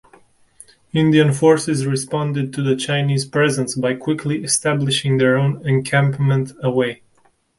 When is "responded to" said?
1.85-2.63